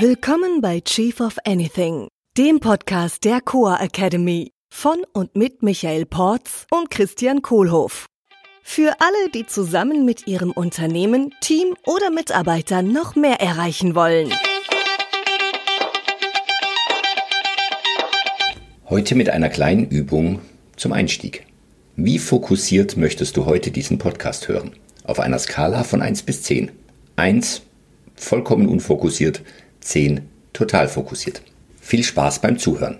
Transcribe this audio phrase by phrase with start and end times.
[0.00, 6.66] Willkommen bei Chief of Anything, dem Podcast der Coa Academy von und mit Michael Porz
[6.72, 8.06] und Christian Kohlhoff.
[8.64, 14.32] Für alle, die zusammen mit ihrem Unternehmen, Team oder Mitarbeitern noch mehr erreichen wollen.
[18.90, 20.40] Heute mit einer kleinen Übung
[20.74, 21.46] zum Einstieg.
[21.94, 24.72] Wie fokussiert möchtest du heute diesen Podcast hören?
[25.04, 26.72] Auf einer Skala von 1 bis 10.
[27.14, 27.62] 1
[28.16, 29.42] vollkommen unfokussiert,
[29.84, 31.42] 10 total fokussiert.
[31.80, 32.98] Viel Spaß beim Zuhören.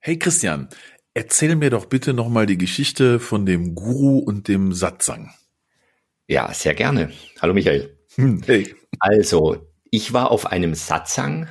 [0.00, 0.68] Hey Christian,
[1.14, 5.34] erzähl mir doch bitte nochmal die Geschichte von dem Guru und dem Satsang.
[6.28, 7.12] Ja, sehr gerne.
[7.40, 7.98] Hallo Michael.
[8.14, 8.74] Hm, hey.
[9.00, 11.48] Also, ich war auf einem Satsang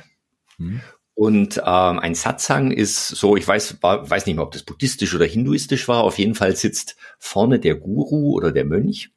[0.56, 0.80] hm.
[1.14, 5.14] und ähm, ein Satsang ist so, ich weiß, war, weiß nicht mehr, ob das buddhistisch
[5.14, 6.02] oder hinduistisch war.
[6.02, 9.10] Auf jeden Fall sitzt vorne der Guru oder der Mönch.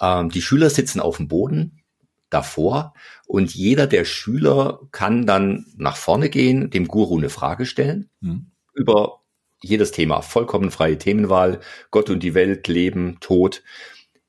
[0.00, 1.81] Ähm, die Schüler sitzen auf dem Boden
[2.32, 2.94] davor
[3.26, 8.50] und jeder der Schüler kann dann nach vorne gehen, dem Guru eine Frage stellen hm.
[8.74, 9.20] über
[9.62, 13.62] jedes Thema, vollkommen freie Themenwahl, Gott und die Welt, Leben, Tod.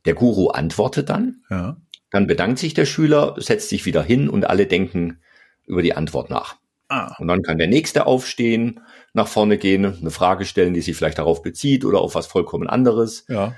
[0.06, 1.78] Der Guru antwortet dann, ja.
[2.12, 5.20] dann bedankt sich der Schüler, setzt sich wieder hin und alle denken
[5.66, 6.58] über die Antwort nach.
[6.90, 7.16] Ah.
[7.18, 8.82] Und dann kann der Nächste aufstehen,
[9.14, 12.68] nach vorne gehen, eine Frage stellen, die sich vielleicht darauf bezieht oder auf was vollkommen
[12.68, 13.26] anderes.
[13.28, 13.56] Ja.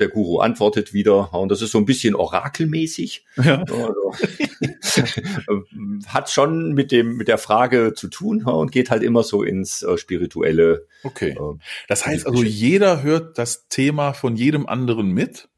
[0.00, 3.24] Der Guru antwortet wieder und das ist so ein bisschen orakelmäßig.
[3.36, 3.62] Ja.
[3.62, 4.14] Also,
[6.06, 9.82] hat schon mit dem mit der Frage zu tun und geht halt immer so ins
[9.82, 10.86] äh, spirituelle.
[11.02, 11.30] Okay.
[11.30, 15.48] Äh, das heißt also, jeder hört das Thema von jedem anderen mit.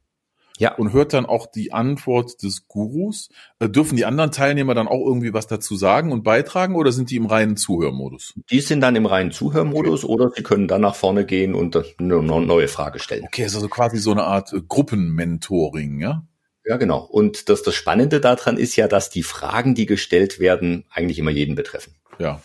[0.58, 0.74] Ja.
[0.74, 3.28] Und hört dann auch die Antwort des Gurus.
[3.58, 7.10] Äh, dürfen die anderen Teilnehmer dann auch irgendwie was dazu sagen und beitragen oder sind
[7.10, 8.34] die im reinen Zuhörmodus?
[8.50, 10.12] Die sind dann im reinen Zuhörmodus okay.
[10.12, 13.24] oder sie können dann nach vorne gehen und eine neue Frage stellen.
[13.27, 16.22] Okay, ist also quasi so eine Art äh, Gruppenmentoring, ja?
[16.64, 16.98] Ja, genau.
[16.98, 21.30] Und das, das Spannende daran ist ja, dass die Fragen, die gestellt werden, eigentlich immer
[21.30, 21.94] jeden betreffen.
[22.18, 22.42] Ja.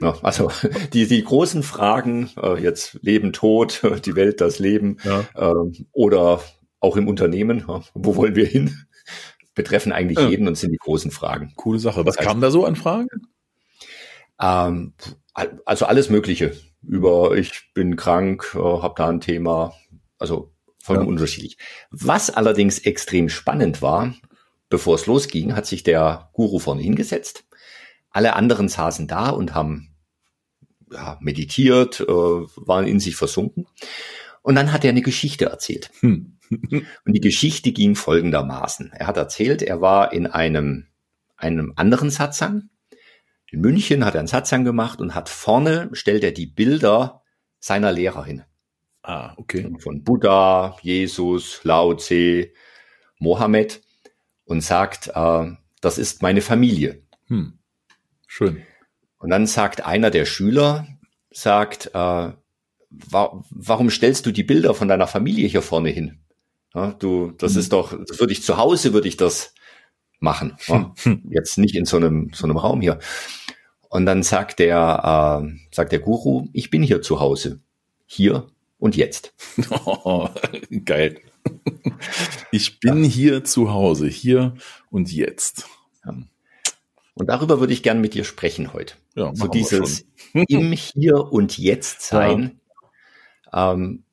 [0.00, 0.50] Ja, also
[0.92, 5.24] die, die großen Fragen, äh, jetzt Leben, Tod, die Welt, das Leben ja.
[5.34, 6.40] äh, oder
[6.84, 7.64] auch im Unternehmen,
[7.94, 8.86] wo wollen wir hin,
[9.54, 10.28] betreffen eigentlich ja.
[10.28, 11.52] jeden und sind die großen Fragen.
[11.56, 12.04] Coole Sache.
[12.04, 13.08] Was kam da so an Fragen?
[14.40, 14.92] Ähm,
[15.64, 16.54] also alles Mögliche.
[16.82, 19.72] Über ich bin krank, äh, habe da ein Thema,
[20.18, 20.52] also
[20.82, 21.12] vollkommen ja.
[21.12, 21.56] unterschiedlich.
[21.90, 24.14] Was allerdings extrem spannend war,
[24.68, 27.44] bevor es losging, hat sich der Guru vorne hingesetzt.
[28.10, 29.94] Alle anderen saßen da und haben
[30.92, 33.66] ja, meditiert, äh, waren in sich versunken.
[34.42, 35.90] Und dann hat er eine Geschichte erzählt.
[36.00, 36.33] Hm.
[36.50, 38.92] Und die Geschichte ging folgendermaßen.
[38.92, 40.86] Er hat erzählt, er war in einem,
[41.36, 42.70] einem anderen Satsang.
[43.50, 47.22] In München hat er einen Satsang gemacht und hat vorne, stellt er die Bilder
[47.60, 48.42] seiner Lehrer hin.
[49.02, 49.70] Ah, okay.
[49.78, 52.52] Von Buddha, Jesus, Lao Tse,
[53.18, 53.82] Mohammed
[54.44, 55.50] und sagt, äh,
[55.80, 57.02] das ist meine Familie.
[57.26, 57.58] Hm.
[58.26, 58.62] Schön.
[59.18, 60.86] Und dann sagt einer der Schüler,
[61.30, 62.32] sagt, äh,
[62.90, 66.23] wa warum stellst du die Bilder von deiner Familie hier vorne hin?
[66.74, 67.60] Ja, du, das mhm.
[67.60, 69.54] ist doch, das würde ich zu Hause, würde ich das
[70.18, 70.56] machen.
[70.66, 70.94] Ja?
[71.28, 72.98] Jetzt nicht in so einem, so einem Raum hier.
[73.88, 77.60] Und dann sagt der, äh, sagt der Guru, ich bin hier zu Hause.
[78.06, 78.48] Hier
[78.78, 79.32] und jetzt.
[79.84, 80.28] Oh,
[80.84, 81.20] geil.
[82.50, 83.10] Ich bin ja.
[83.10, 84.54] hier zu Hause, hier
[84.90, 85.68] und jetzt.
[87.14, 88.94] Und darüber würde ich gern mit dir sprechen heute.
[89.14, 92.60] Ja, so dieses im Hier und Jetzt sein.
[93.52, 94.03] Ähm,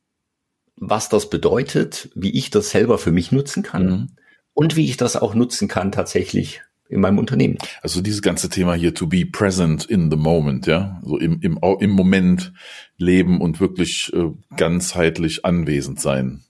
[0.82, 4.08] was das bedeutet, wie ich das selber für mich nutzen kann mhm.
[4.54, 7.60] und wie ich das auch nutzen kann tatsächlich in meinem Unternehmen.
[7.84, 11.60] Also dieses ganze Thema hier to be present in the moment, ja, so im, im,
[11.80, 12.52] im Moment
[12.98, 16.44] leben und wirklich äh, ganzheitlich anwesend sein.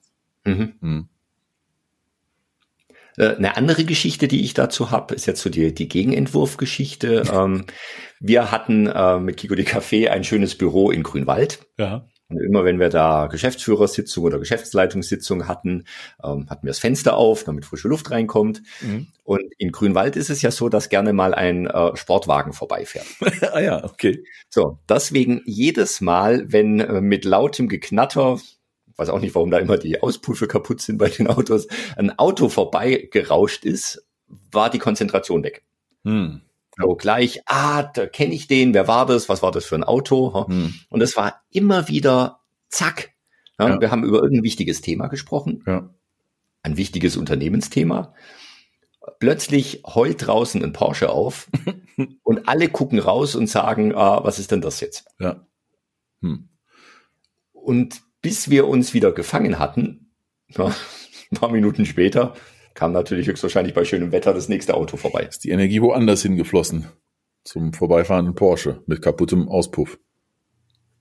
[0.45, 0.73] Mhm.
[0.79, 1.09] Mhm.
[3.17, 7.23] Äh, eine andere Geschichte, die ich dazu habe, ist jetzt so die, die Gegenentwurfgeschichte.
[7.33, 7.65] ähm,
[8.21, 11.59] wir hatten äh, mit Kiko die Café ein schönes Büro in Grünwald.
[11.77, 12.07] Ja.
[12.31, 15.85] Und immer wenn wir da Geschäftsführersitzung oder Geschäftsleitungssitzung hatten,
[16.23, 18.61] ähm, hatten wir das Fenster auf, damit frische Luft reinkommt.
[18.81, 19.07] Mhm.
[19.23, 23.05] Und in Grünwald ist es ja so, dass gerne mal ein äh, Sportwagen vorbeifährt.
[23.53, 24.23] ah ja, okay.
[24.49, 28.39] So, deswegen jedes Mal, wenn äh, mit lautem Geknatter,
[28.95, 32.49] weiß auch nicht, warum da immer die Auspuffe kaputt sind bei den Autos, ein Auto
[32.49, 34.05] vorbeigerauscht ist,
[34.51, 35.63] war die Konzentration weg.
[36.03, 36.41] Mhm.
[36.81, 39.83] So gleich, ah, da kenne ich den, wer war das, was war das für ein
[39.83, 40.47] Auto?
[40.47, 40.73] Hm.
[40.89, 43.11] Und es war immer wieder zack.
[43.59, 43.81] Ja, ja.
[43.81, 45.93] Wir haben über irgendein wichtiges Thema gesprochen, ja.
[46.63, 48.13] ein wichtiges Unternehmensthema.
[49.19, 51.47] Plötzlich heult draußen ein Porsche auf
[52.23, 55.05] und alle gucken raus und sagen, ah, was ist denn das jetzt?
[55.19, 55.45] Ja.
[56.21, 56.49] Hm.
[57.51, 60.11] Und bis wir uns wieder gefangen hatten,
[60.55, 60.73] ein
[61.35, 62.33] paar Minuten später,
[62.73, 65.23] kam natürlich höchstwahrscheinlich bei schönem Wetter das nächste Auto vorbei.
[65.23, 66.87] Ist die Energie woanders hingeflossen?
[67.43, 69.97] Zum vorbeifahrenden Porsche mit kaputtem Auspuff.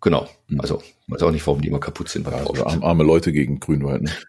[0.00, 0.28] Genau.
[0.48, 0.60] Hm.
[0.60, 2.66] Also, weiß auch nicht, warum die immer kaputt sind bei ja, Porsche.
[2.66, 4.02] Also arme Leute gegen Grünwald.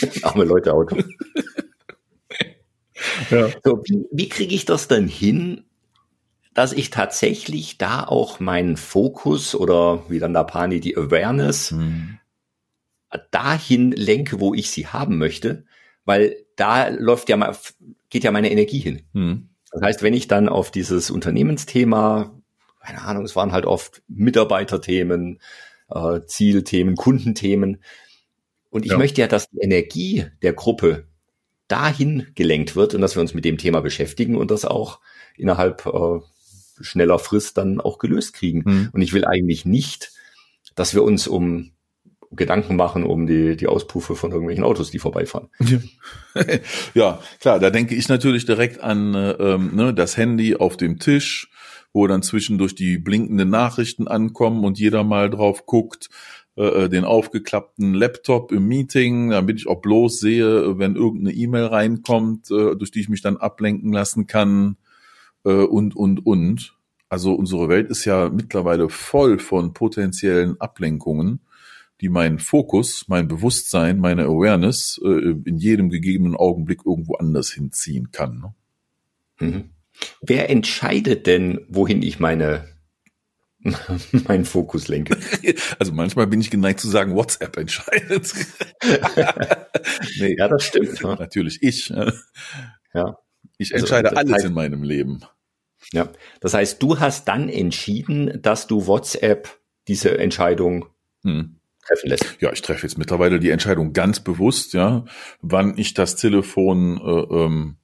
[0.00, 0.10] Ne?
[0.22, 0.96] arme Leute Auto.
[3.30, 3.50] ja.
[3.62, 5.64] so, wie, wie kriege ich das denn hin,
[6.54, 12.18] dass ich tatsächlich da auch meinen Fokus oder wie dann da Pani die Awareness hm.
[13.30, 15.66] dahin lenke, wo ich sie haben möchte,
[16.04, 17.56] weil da läuft ja mal,
[18.10, 19.02] geht ja meine Energie hin.
[19.12, 19.48] Hm.
[19.70, 22.38] Das heißt, wenn ich dann auf dieses Unternehmensthema,
[22.80, 25.40] keine Ahnung, es waren halt oft Mitarbeiterthemen,
[25.88, 27.78] äh, Zielthemen, Kundenthemen,
[28.72, 28.98] und ich ja.
[28.98, 31.06] möchte ja, dass die Energie der Gruppe
[31.68, 35.00] dahin gelenkt wird und dass wir uns mit dem Thema beschäftigen und das auch
[35.36, 36.20] innerhalb äh,
[36.80, 38.62] schneller Frist dann auch gelöst kriegen.
[38.64, 38.88] Mhm.
[38.92, 40.12] Und ich will eigentlich nicht,
[40.74, 41.72] dass wir uns um
[42.34, 45.48] Gedanken machen um die, die Auspuffe von irgendwelchen Autos, die vorbeifahren.
[46.94, 50.98] Ja, klar, da denke ich natürlich direkt an äh, ähm, ne, das Handy auf dem
[50.98, 51.50] Tisch,
[51.92, 56.08] wo dann zwischendurch die blinkenden Nachrichten ankommen und jeder mal drauf guckt,
[56.56, 61.66] äh, äh den aufgeklappten Laptop im Meeting, damit ich auch bloß sehe, wenn irgendeine E-Mail
[61.66, 64.76] reinkommt, äh, durch die ich mich dann ablenken lassen kann
[65.44, 66.74] äh, und, und, und.
[67.12, 71.40] Also unsere Welt ist ja mittlerweile voll von potenziellen Ablenkungen,
[72.02, 75.08] die meinen Fokus, mein Bewusstsein, meine Awareness äh,
[75.44, 78.40] in jedem gegebenen Augenblick irgendwo anders hinziehen kann.
[78.40, 78.54] Ne?
[79.38, 79.70] Mhm.
[80.20, 82.68] Wer entscheidet denn, wohin ich meine
[84.26, 85.16] meinen Fokus lenke.
[85.78, 88.32] Also manchmal bin ich geneigt zu sagen, WhatsApp entscheidet.
[90.18, 91.00] nee, ja, das stimmt.
[91.00, 91.14] Ja.
[91.14, 91.88] Natürlich ich.
[92.94, 93.16] Ja.
[93.58, 95.24] Ich also, entscheide also, alles heißt, in meinem Leben.
[95.92, 96.08] Ja,
[96.40, 100.86] das heißt, du hast dann entschieden, dass du WhatsApp diese Entscheidung
[101.22, 101.60] hm.
[101.86, 102.36] Treffen lässt.
[102.40, 105.04] Ja, ich treffe jetzt mittlerweile die Entscheidung ganz bewusst, ja,
[105.40, 107.76] wann ich das Telefon äh, ähm,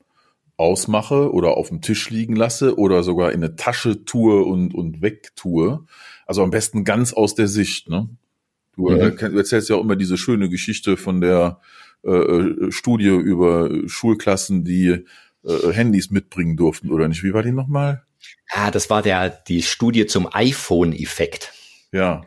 [0.57, 5.01] ausmache oder auf dem Tisch liegen lasse oder sogar in eine Tasche tue und, und
[5.03, 5.87] wegtue.
[6.27, 7.89] Also am besten ganz aus der Sicht.
[7.89, 8.09] Ne?
[8.75, 9.17] Du, mhm.
[9.17, 11.61] du erzählst ja auch immer diese schöne Geschichte von der
[12.05, 15.05] äh, äh Studie über Schulklassen, die
[15.45, 17.23] äh, Handys mitbringen durften, oder nicht?
[17.23, 18.03] Wie war die nochmal?
[18.55, 21.53] Ja, das war der, die Studie zum iPhone-Effekt.
[21.93, 22.23] Ja.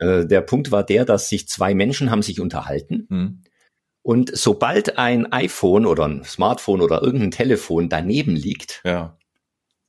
[0.00, 3.06] Äh, der Punkt war der, dass sich zwei Menschen haben sich unterhalten.
[3.08, 3.42] Hm.
[4.02, 9.18] Und sobald ein iPhone oder ein Smartphone oder irgendein Telefon daneben liegt, ja.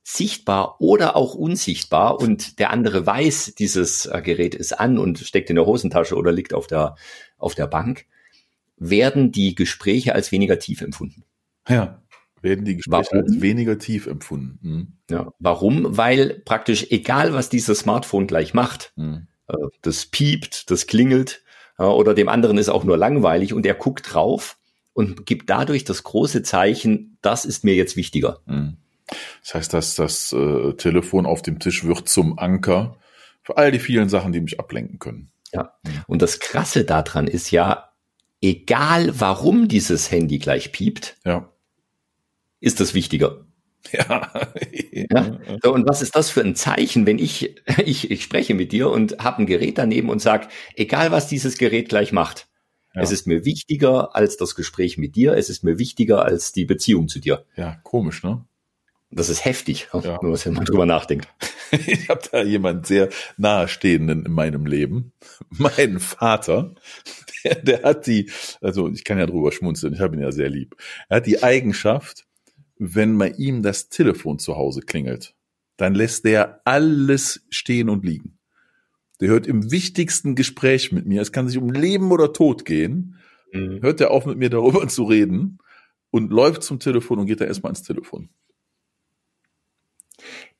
[0.02, 5.48] sichtbar oder auch unsichtbar und der andere weiß, dieses äh, Gerät ist an und steckt
[5.48, 6.94] in der Hosentasche oder liegt auf der,
[7.38, 8.04] auf der Bank,
[8.76, 11.24] werden die Gespräche als weniger tief empfunden.
[11.68, 12.02] Ja
[12.42, 13.24] werden die Gespräche warum?
[13.24, 14.58] als weniger tief empfunden.
[14.62, 14.92] Mhm.
[15.10, 15.96] Ja, warum?
[15.96, 19.28] Weil praktisch egal, was dieses Smartphone gleich macht, mhm.
[19.82, 21.42] Das piept, das klingelt
[21.78, 24.58] oder dem anderen ist auch nur langweilig und er guckt drauf
[24.92, 28.40] und gibt dadurch das große Zeichen, das ist mir jetzt wichtiger.
[28.46, 28.76] Mhm.
[29.42, 32.98] Das heißt, dass das äh, Telefon auf dem Tisch wird zum Anker
[33.42, 35.32] für all die vielen Sachen, die mich ablenken können.
[35.52, 35.74] Ja,
[36.06, 37.90] und das Krasse daran ist ja,
[38.40, 41.52] egal warum dieses Handy gleich piept, ja
[42.62, 43.44] ist das wichtiger.
[43.92, 44.30] Ja.
[44.92, 45.38] ja.
[45.62, 48.90] So, und was ist das für ein Zeichen, wenn ich, ich, ich spreche mit dir
[48.90, 52.48] und habe ein Gerät daneben und sag, egal was dieses Gerät gleich macht,
[52.94, 53.02] ja.
[53.02, 56.64] es ist mir wichtiger als das Gespräch mit dir, es ist mir wichtiger als die
[56.64, 57.44] Beziehung zu dir.
[57.56, 58.44] Ja, komisch, ne?
[59.10, 60.18] Das ist heftig, ja.
[60.22, 61.28] nur was man drüber nachdenkt.
[61.86, 63.08] Ich habe da jemand sehr
[63.38, 65.12] nahestehenden in meinem Leben,
[65.48, 66.74] meinen Vater,
[67.44, 70.50] der, der hat die, also ich kann ja drüber schmunzeln, ich habe ihn ja sehr
[70.50, 70.76] lieb.
[71.08, 72.26] Er hat die Eigenschaft,
[72.82, 75.34] wenn bei ihm das Telefon zu Hause klingelt,
[75.76, 78.38] dann lässt der alles stehen und liegen.
[79.20, 83.18] Der hört im wichtigsten Gespräch mit mir, es kann sich um Leben oder Tod gehen,
[83.52, 83.80] mhm.
[83.82, 85.58] hört er auf mit mir darüber zu reden
[86.10, 88.30] und läuft zum Telefon und geht da erstmal ins Telefon.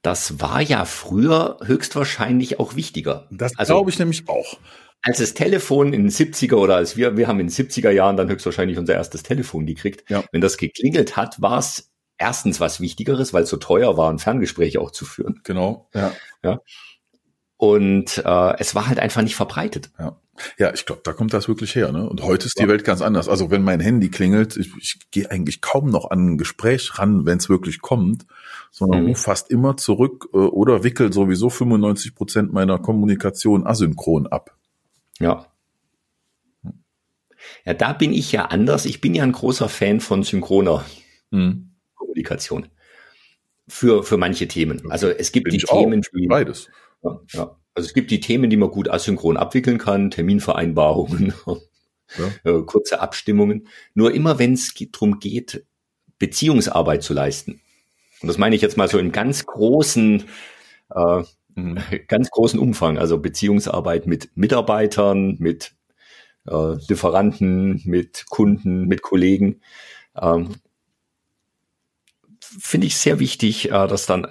[0.00, 3.28] Das war ja früher höchstwahrscheinlich auch wichtiger.
[3.30, 4.58] Das also, glaube ich nämlich auch.
[5.02, 8.16] Als das Telefon in den 70er oder als wir, wir haben in den 70er Jahren
[8.16, 10.08] dann höchstwahrscheinlich unser erstes Telefon gekriegt.
[10.08, 10.24] Ja.
[10.30, 11.91] Wenn das geklingelt hat, war es
[12.22, 15.40] erstens was Wichtigeres, weil es so teuer war, ein Ferngespräch auch zu führen.
[15.42, 16.12] Genau, ja.
[16.44, 16.60] ja.
[17.56, 19.90] Und äh, es war halt einfach nicht verbreitet.
[19.98, 20.16] Ja.
[20.58, 21.92] Ja, ich glaube, da kommt das wirklich her.
[21.92, 22.08] Ne?
[22.08, 22.68] Und heute ist die ja.
[22.68, 23.28] Welt ganz anders.
[23.28, 27.26] Also wenn mein Handy klingelt, ich, ich gehe eigentlich kaum noch an ein Gespräch ran,
[27.26, 28.24] wenn es wirklich kommt,
[28.70, 29.08] sondern mhm.
[29.10, 34.56] ruf fast immer zurück äh, oder wickel sowieso 95 Prozent meiner Kommunikation asynchron ab.
[35.20, 35.46] Ja.
[37.64, 38.86] Ja, da bin ich ja anders.
[38.86, 40.84] Ich bin ja ein großer Fan von synchroner
[41.30, 41.71] mhm.
[42.12, 42.68] Kommunikation.
[43.68, 44.90] Für, für manche Themen.
[44.90, 46.68] Also es gibt Bin die Themen, die, beides.
[47.02, 47.56] Ja, ja.
[47.74, 51.32] Also es gibt die Themen, die man gut asynchron abwickeln kann, Terminvereinbarungen,
[52.18, 52.50] ja.
[52.50, 53.68] Äh, kurze Abstimmungen.
[53.94, 55.64] Nur immer, wenn es darum geht,
[56.18, 57.60] Beziehungsarbeit zu leisten.
[58.20, 60.24] Und das meine ich jetzt mal so im ganz großen,
[60.94, 61.22] äh,
[61.54, 61.78] mhm.
[62.08, 62.98] ganz großen Umfang.
[62.98, 65.72] Also Beziehungsarbeit mit Mitarbeitern, mit
[66.46, 69.62] äh, Lieferanten, mit Kunden, mit Kollegen.
[70.20, 70.56] Ähm,
[72.60, 74.26] Finde ich sehr wichtig, äh, dass dann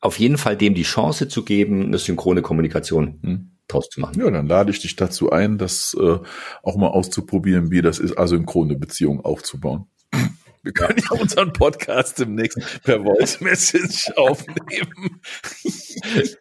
[0.00, 3.50] auf jeden Fall dem die Chance zu geben, eine synchrone Kommunikation mhm.
[3.66, 4.20] draus zu machen.
[4.20, 6.18] Ja, dann lade ich dich dazu ein, das äh,
[6.62, 9.86] auch mal auszuprobieren, wie das ist, asynchrone Beziehungen aufzubauen.
[10.62, 15.20] Wir können ja unseren Podcast demnächst per Voice Message aufnehmen.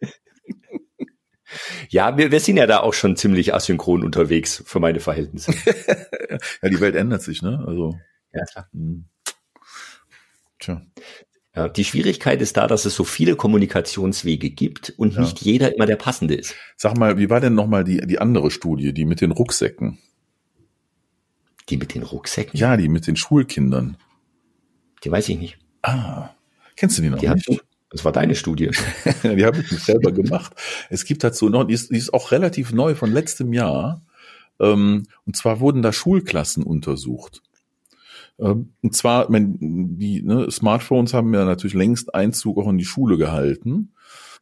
[1.90, 5.54] Ja, wir, wir sind ja da auch schon ziemlich asynchron unterwegs für meine Verhältnisse.
[6.62, 7.64] ja, die Welt ändert sich, ne?
[7.66, 7.98] Also.
[8.34, 8.68] Ja, klar.
[8.74, 9.06] Hm.
[10.60, 10.82] Tja.
[11.56, 15.22] Ja, die Schwierigkeit ist da, dass es so viele Kommunikationswege gibt und ja.
[15.22, 16.54] nicht jeder immer der passende ist.
[16.76, 19.98] Sag mal, wie war denn nochmal die, die andere Studie, die mit den Rucksäcken?
[21.70, 22.60] Die mit den Rucksäcken?
[22.60, 23.98] Ja, die mit den Schulkindern.
[25.04, 25.58] Die weiß ich nicht.
[25.82, 26.30] Ah,
[26.76, 27.64] kennst du die noch die nicht?
[27.90, 28.70] Das war deine Studie.
[29.24, 30.54] die habe ich nicht selber gemacht.
[30.90, 34.02] Es gibt dazu noch, die ist, die ist auch relativ neu von letztem Jahr.
[34.60, 37.42] Ähm, und zwar wurden da Schulklassen untersucht.
[38.40, 42.86] Ähm, und zwar, wenn die ne, Smartphones haben ja natürlich längst Einzug auch in die
[42.86, 43.94] Schule gehalten.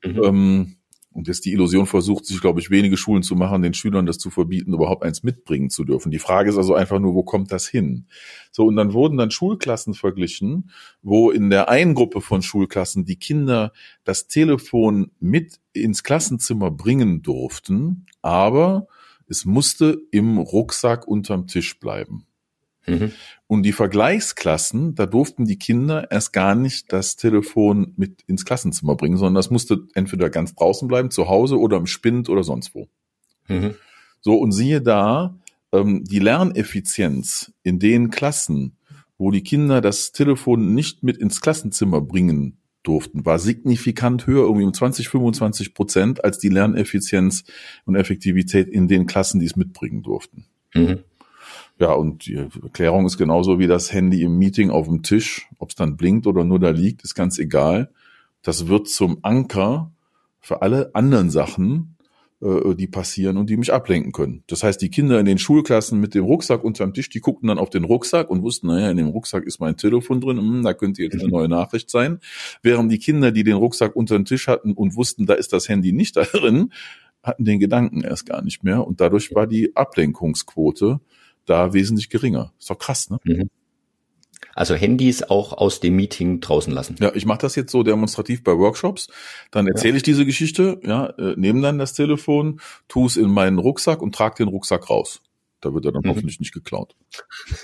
[0.03, 0.23] Mhm.
[0.23, 0.75] Ähm,
[1.15, 4.17] und jetzt die Illusion versucht sich, glaube ich, wenige Schulen zu machen, den Schülern das
[4.17, 6.11] zu verbieten, überhaupt eins mitbringen zu dürfen.
[6.11, 8.07] Die Frage ist also einfach nur, wo kommt das hin?
[8.51, 10.71] So, und dann wurden dann Schulklassen verglichen,
[11.01, 13.71] wo in der einen Gruppe von Schulklassen die Kinder
[14.03, 18.87] das Telefon mit ins Klassenzimmer bringen durften, aber
[19.29, 22.27] es musste im Rucksack unterm Tisch bleiben.
[22.87, 23.11] Mhm.
[23.47, 28.95] Und die Vergleichsklassen, da durften die Kinder erst gar nicht das Telefon mit ins Klassenzimmer
[28.95, 32.73] bringen, sondern das musste entweder ganz draußen bleiben, zu Hause oder im Spind oder sonst
[32.75, 32.87] wo.
[33.47, 33.75] Mhm.
[34.21, 35.37] So, und siehe da,
[35.71, 38.77] ähm, die Lerneffizienz in den Klassen,
[39.17, 44.65] wo die Kinder das Telefon nicht mit ins Klassenzimmer bringen durften, war signifikant höher, irgendwie
[44.65, 47.43] um 20, 25 Prozent, als die Lerneffizienz
[47.85, 50.45] und Effektivität in den Klassen, die es mitbringen durften.
[50.73, 50.99] Mhm.
[51.77, 55.47] Ja, und die Erklärung ist genauso wie das Handy im Meeting auf dem Tisch.
[55.59, 57.91] Ob es dann blinkt oder nur da liegt, ist ganz egal.
[58.43, 59.91] Das wird zum Anker
[60.39, 61.97] für alle anderen Sachen,
[62.41, 64.43] äh, die passieren und die mich ablenken können.
[64.47, 67.57] Das heißt, die Kinder in den Schulklassen mit dem Rucksack unterm Tisch, die guckten dann
[67.57, 70.73] auf den Rucksack und wussten, naja, in dem Rucksack ist mein Telefon drin, hm, da
[70.73, 72.19] könnte jetzt eine neue Nachricht sein.
[72.61, 75.67] Während die Kinder, die den Rucksack unter den Tisch hatten und wussten, da ist das
[75.67, 76.71] Handy nicht da drin,
[77.23, 78.85] hatten den Gedanken erst gar nicht mehr.
[78.85, 80.99] Und dadurch war die Ablenkungsquote
[81.45, 82.53] da wesentlich geringer.
[82.59, 83.19] Ist doch krass, ne?
[83.23, 83.49] Mhm.
[84.53, 86.95] Also Handys auch aus dem Meeting draußen lassen.
[86.99, 89.09] Ja, ich mache das jetzt so demonstrativ bei Workshops.
[89.51, 89.97] Dann erzähle ja.
[89.97, 94.15] ich diese Geschichte, ja, äh, nehme dann das Telefon, tu es in meinen Rucksack und
[94.15, 95.21] trage den Rucksack raus.
[95.59, 96.09] Da wird er dann mhm.
[96.09, 96.95] hoffentlich nicht geklaut.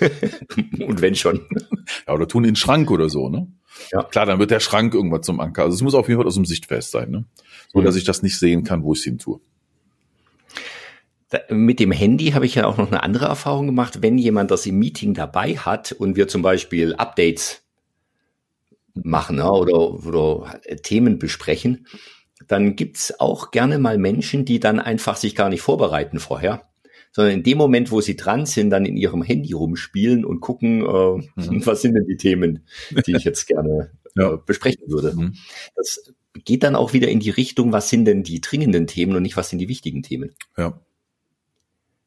[0.00, 1.46] und wenn schon.
[2.06, 3.48] Ja, oder tun in den Schrank oder so, ne?
[3.92, 4.02] Ja.
[4.04, 5.62] Klar, dann wird der Schrank irgendwann zum Anker.
[5.62, 7.24] Also es muss auf jeden Fall aus dem Sichtfest sein, ne?
[7.72, 7.84] So, mhm.
[7.84, 9.40] dass ich das nicht sehen kann, wo ich es hin tue.
[11.48, 14.02] Mit dem Handy habe ich ja auch noch eine andere Erfahrung gemacht.
[14.02, 17.62] Wenn jemand das im Meeting dabei hat und wir zum Beispiel Updates
[18.94, 21.86] machen ja, oder, oder Themen besprechen,
[22.48, 26.68] dann gibt's auch gerne mal Menschen, die dann einfach sich gar nicht vorbereiten vorher,
[27.12, 30.80] sondern in dem Moment, wo sie dran sind, dann in ihrem Handy rumspielen und gucken,
[30.82, 31.66] äh, mhm.
[31.66, 32.66] was sind denn die Themen,
[33.06, 34.34] die ich jetzt gerne ja.
[34.34, 35.14] äh, besprechen würde.
[35.14, 35.34] Mhm.
[35.76, 36.12] Das
[36.44, 39.36] geht dann auch wieder in die Richtung, was sind denn die dringenden Themen und nicht,
[39.36, 40.34] was sind die wichtigen Themen.
[40.56, 40.80] Ja.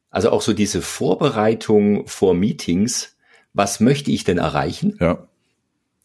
[0.10, 3.18] Also auch so diese Vorbereitung vor Meetings.
[3.54, 4.98] Was möchte ich denn erreichen?
[5.00, 5.28] Ja.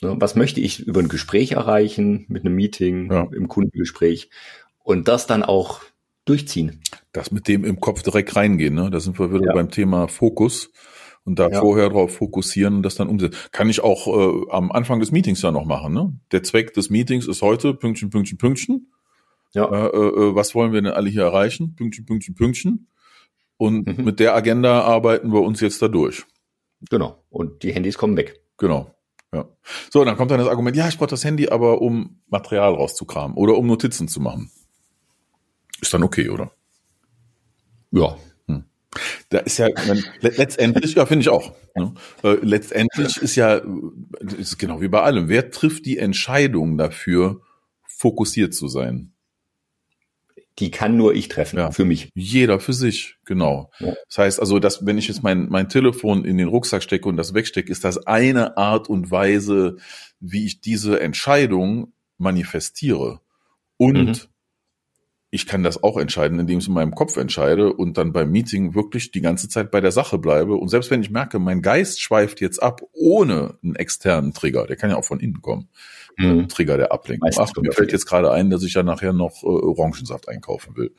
[0.03, 3.29] Was möchte ich über ein Gespräch erreichen, mit einem Meeting, ja.
[3.33, 4.31] im Kundengespräch
[4.83, 5.83] und das dann auch
[6.25, 6.81] durchziehen.
[7.13, 8.91] Das mit dem im Kopf direkt reingehen, ne?
[8.91, 9.53] Da sind wir wieder ja.
[9.53, 10.71] beim Thema Fokus
[11.25, 11.61] und da ja.
[11.61, 13.37] vorher drauf fokussieren und das dann umsetzen.
[13.53, 16.17] Kann ich auch äh, am Anfang des Meetings ja noch machen, ne?
[16.33, 18.93] Der Zweck des Meetings ist heute Pünktchen, Pünktchen, Pünktchen.
[19.53, 19.65] Ja.
[19.65, 21.75] Äh, äh, äh was wollen wir denn alle hier erreichen?
[21.75, 22.87] Pünktchen, Pünktchen, Pünktchen.
[23.61, 24.05] Und mhm.
[24.05, 26.25] mit der Agenda arbeiten wir uns jetzt da durch.
[26.89, 27.23] Genau.
[27.29, 28.41] Und die Handys kommen weg.
[28.57, 28.95] Genau.
[29.35, 29.51] Ja.
[29.91, 33.37] So, dann kommt dann das Argument, ja, ich brauche das Handy aber, um Material rauszukramen
[33.37, 34.51] oder um Notizen zu machen.
[35.79, 36.53] Ist dann okay, oder?
[37.91, 38.17] Ja.
[38.47, 38.65] Hm.
[39.29, 41.53] Da ist ja, man, letztendlich, ja, finde ich auch.
[41.75, 41.93] Ne?
[42.23, 43.61] Äh, letztendlich ist ja,
[44.39, 47.43] ist genau wie bei allem, wer trifft die Entscheidung dafür,
[47.87, 49.13] fokussiert zu sein?
[50.61, 51.71] Die kann nur ich treffen, ja.
[51.71, 52.11] für mich.
[52.15, 53.71] Jeder für sich, genau.
[53.81, 53.95] Ja.
[54.09, 57.17] Das heißt also, dass wenn ich jetzt mein, mein Telefon in den Rucksack stecke und
[57.17, 59.77] das wegstecke, ist das eine Art und Weise,
[60.21, 63.21] wie ich diese Entscheidung manifestiere.
[63.77, 64.30] Und mhm.
[65.33, 68.33] Ich kann das auch entscheiden, indem ich es in meinem Kopf entscheide und dann beim
[68.33, 70.55] Meeting wirklich die ganze Zeit bei der Sache bleibe.
[70.55, 74.75] Und selbst wenn ich merke, mein Geist schweift jetzt ab ohne einen externen Trigger, der
[74.77, 75.69] kann ja auch von innen kommen,
[76.17, 76.49] mhm.
[76.49, 77.31] Trigger der Ablenkung.
[77.39, 80.95] Ach, mir fällt jetzt gerade ein, dass ich ja nachher noch äh, Orangensaft einkaufen will.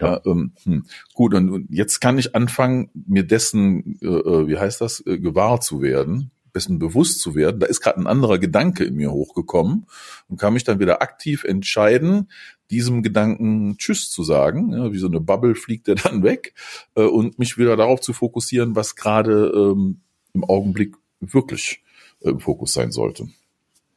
[0.00, 0.14] Ja.
[0.14, 0.86] ja ähm, hm.
[1.14, 5.18] Gut, und, und, jetzt kann ich anfangen, mir dessen, äh, äh wie heißt das, äh,
[5.18, 7.60] gewahr zu werden dessen bewusst zu werden.
[7.60, 9.86] Da ist gerade ein anderer Gedanke in mir hochgekommen
[10.28, 12.30] und kann mich dann wieder aktiv entscheiden,
[12.70, 14.72] diesem Gedanken Tschüss zu sagen.
[14.72, 16.54] Ja, wie so eine Bubble fliegt er dann weg
[16.94, 20.00] äh, und mich wieder darauf zu fokussieren, was gerade ähm,
[20.34, 21.82] im Augenblick wirklich
[22.20, 23.28] äh, im Fokus sein sollte.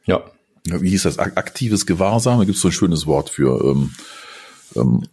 [0.06, 0.24] Ja.
[0.68, 1.20] Wie hieß das?
[1.20, 2.40] Aktives Gewahrsam?
[2.40, 3.92] Da gibt es so ein schönes Wort für ähm,
[4.76, 5.04] ähm,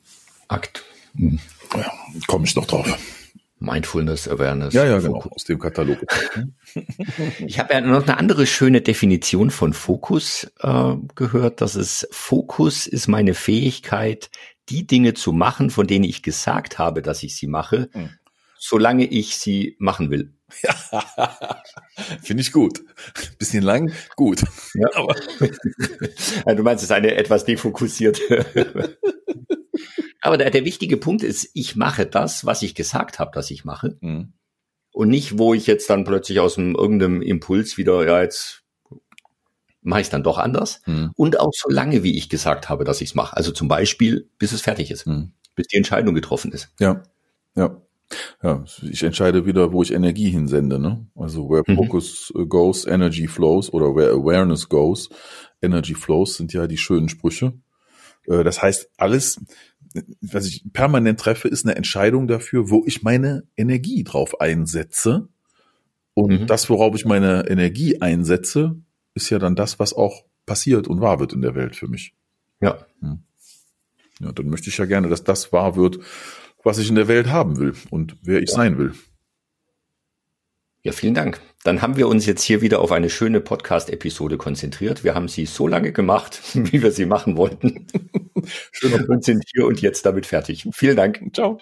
[0.48, 0.84] Akt.
[1.14, 1.38] Hm.
[1.74, 1.92] Ja,
[2.26, 2.98] komme ich noch drauf.
[3.62, 4.74] Mindfulness Awareness.
[4.74, 5.98] Ja, ja, genau, aus dem Katalog.
[7.46, 12.86] ich habe ja noch eine andere schöne Definition von Fokus äh, gehört, dass es Fokus
[12.86, 14.30] ist meine Fähigkeit,
[14.68, 18.10] die Dinge zu machen, von denen ich gesagt habe, dass ich sie mache, hm.
[18.58, 20.34] solange ich sie machen will.
[20.62, 20.74] Ja,
[22.22, 22.82] finde ich gut.
[23.38, 24.42] Bisschen lang, gut.
[24.74, 24.88] Ja.
[24.94, 25.14] Aber
[26.54, 28.98] du meinst, es ist eine etwas defokussierte
[30.20, 33.64] aber der, der wichtige Punkt ist, ich mache das, was ich gesagt habe, dass ich
[33.64, 33.96] mache.
[34.00, 34.32] Mhm.
[34.92, 38.62] Und nicht, wo ich jetzt dann plötzlich aus dem, irgendeinem Impuls wieder, ja, jetzt
[39.80, 40.80] mache ich es dann doch anders.
[40.86, 41.12] Mhm.
[41.16, 43.36] Und auch so lange, wie ich gesagt habe, dass ich es mache.
[43.36, 45.32] Also zum Beispiel, bis es fertig ist, mhm.
[45.54, 46.70] bis die Entscheidung getroffen ist.
[46.78, 47.02] Ja,
[47.54, 47.80] ja.
[48.42, 50.78] Ja, ich entscheide wieder, wo ich Energie hinsende.
[50.78, 51.06] Ne?
[51.14, 51.76] Also where mhm.
[51.76, 55.08] focus goes, energy flows oder where awareness goes,
[55.62, 57.54] energy flows sind ja die schönen Sprüche.
[58.26, 59.40] Äh, das heißt, alles,
[60.20, 65.28] was ich permanent treffe, ist eine Entscheidung dafür, wo ich meine Energie drauf einsetze.
[66.14, 66.46] Und mhm.
[66.46, 68.76] das, worauf ich meine Energie einsetze,
[69.14, 72.14] ist ja dann das, was auch passiert und wahr wird in der Welt für mich.
[72.60, 72.86] Ja.
[73.00, 73.22] Hm.
[74.20, 75.98] Ja, dann möchte ich ja gerne, dass das wahr wird,
[76.62, 78.56] was ich in der Welt haben will und wer ich ja.
[78.56, 78.94] sein will.
[80.84, 81.40] Ja, vielen Dank.
[81.62, 85.04] Dann haben wir uns jetzt hier wieder auf eine schöne Podcast-Episode konzentriert.
[85.04, 87.86] Wir haben sie so lange gemacht, wie wir sie machen wollten.
[88.72, 90.66] Schön und sind hier und jetzt damit fertig.
[90.72, 91.22] Vielen Dank.
[91.32, 91.58] Ciao.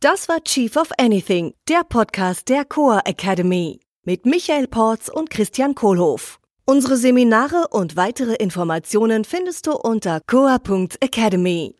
[0.00, 5.76] Das war Chief of Anything, der Podcast der Coa Academy mit Michael Porz und Christian
[5.76, 6.40] Kohlhoff.
[6.64, 11.76] Unsere Seminare und weitere Informationen findest du unter coa.academy.